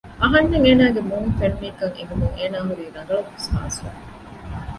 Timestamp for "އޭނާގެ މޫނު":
0.65-1.29